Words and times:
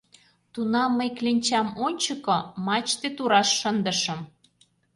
Тунам 0.53 0.91
мый 0.97 1.09
кленчам 1.17 1.67
ончыко, 1.85 2.37
мачте 2.65 3.07
тураш 3.17 3.49
шындышым. 3.59 4.19